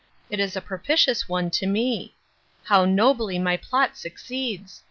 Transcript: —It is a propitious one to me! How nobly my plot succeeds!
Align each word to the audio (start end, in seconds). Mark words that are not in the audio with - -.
—It 0.31 0.39
is 0.39 0.55
a 0.55 0.61
propitious 0.61 1.29
one 1.29 1.51
to 1.51 1.67
me! 1.67 2.15
How 2.63 2.85
nobly 2.85 3.37
my 3.37 3.55
plot 3.55 3.95
succeeds! 3.95 4.79